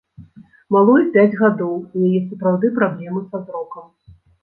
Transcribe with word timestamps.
Малой 0.75 1.03
пяць 1.17 1.35
гадоў, 1.43 1.77
у 1.93 2.09
яе 2.09 2.19
сапраўды 2.33 2.75
праблемы 2.83 3.19
са 3.31 3.47
зрокам. 3.47 3.85